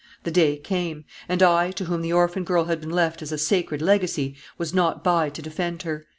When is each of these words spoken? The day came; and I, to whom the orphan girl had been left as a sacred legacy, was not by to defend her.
The 0.23 0.31
day 0.31 0.57
came; 0.57 1.05
and 1.29 1.43
I, 1.43 1.69
to 1.73 1.85
whom 1.85 2.01
the 2.01 2.11
orphan 2.11 2.43
girl 2.43 2.63
had 2.63 2.79
been 2.81 2.89
left 2.89 3.21
as 3.21 3.31
a 3.31 3.37
sacred 3.37 3.83
legacy, 3.83 4.35
was 4.57 4.73
not 4.73 5.03
by 5.03 5.29
to 5.29 5.43
defend 5.43 5.83
her. 5.83 6.07